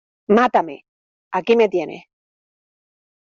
[0.35, 0.77] ¡mátame,
[1.29, 2.01] aquí me tienes!